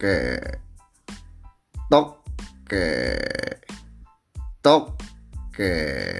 que, 0.00 0.40
toque, 1.90 3.60
toque. 4.62 6.19